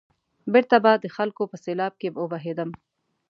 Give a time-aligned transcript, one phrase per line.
[0.53, 2.69] بېرته به د خلکو په سېلاب کې وبهېدم.